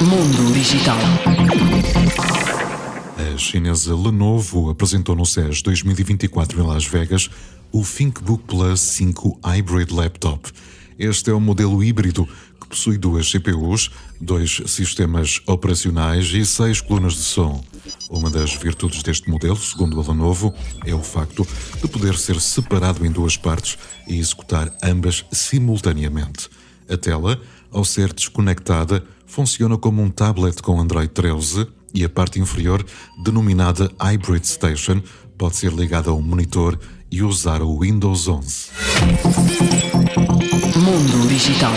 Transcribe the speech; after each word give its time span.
Mundo 0.00 0.52
Digital. 0.52 0.96
A 3.16 3.38
chinesa 3.38 3.94
Lenovo 3.94 4.70
apresentou 4.70 5.16
no 5.16 5.24
CES 5.24 5.62
2024 5.62 6.60
em 6.60 6.66
Las 6.66 6.86
Vegas 6.86 7.30
o 7.72 7.82
ThinkBook 7.82 8.44
Plus 8.44 8.80
5 8.80 9.40
Hybrid 9.44 9.90
Laptop. 9.92 10.50
Este 10.98 11.30
é 11.30 11.34
um 11.34 11.40
modelo 11.40 11.82
híbrido 11.82 12.28
que 12.60 12.68
possui 12.68 12.98
duas 12.98 13.30
CPUs, 13.30 13.90
dois 14.20 14.62
sistemas 14.66 15.40
operacionais 15.46 16.26
e 16.26 16.44
seis 16.44 16.80
colunas 16.80 17.14
de 17.14 17.22
som. 17.22 17.62
Uma 18.10 18.30
das 18.30 18.54
virtudes 18.54 19.02
deste 19.02 19.28
modelo, 19.28 19.56
segundo 19.56 20.00
a 20.00 20.06
Lenovo, 20.06 20.54
é 20.84 20.94
o 20.94 21.02
facto 21.02 21.46
de 21.82 21.88
poder 21.88 22.16
ser 22.16 22.40
separado 22.40 23.04
em 23.04 23.10
duas 23.10 23.36
partes 23.36 23.76
e 24.06 24.18
executar 24.18 24.72
ambas 24.82 25.24
simultaneamente. 25.32 26.48
A 26.88 26.96
tela, 26.96 27.40
ao 27.70 27.84
ser 27.84 28.12
desconectada, 28.12 29.04
funciona 29.26 29.76
como 29.76 30.02
um 30.02 30.10
tablet 30.10 30.62
com 30.62 30.80
Android 30.80 31.08
13 31.08 31.66
e 31.94 32.04
a 32.04 32.08
parte 32.08 32.40
inferior, 32.40 32.84
denominada 33.22 33.90
Hybrid 34.00 34.44
Station, 34.44 35.00
pode 35.38 35.56
ser 35.56 35.72
ligada 35.72 36.10
a 36.10 36.14
um 36.14 36.22
monitor 36.22 36.78
e 37.10 37.22
usar 37.22 37.62
o 37.62 37.78
Windows 37.78 38.28
11. 38.28 38.70
Mundo 40.76 41.28
Digital. 41.28 41.72